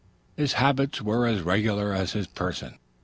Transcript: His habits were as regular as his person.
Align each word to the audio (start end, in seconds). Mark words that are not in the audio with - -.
His 0.35 0.53
habits 0.53 0.99
were 0.99 1.27
as 1.27 1.43
regular 1.43 1.93
as 1.93 2.13
his 2.13 2.25
person. 2.25 2.79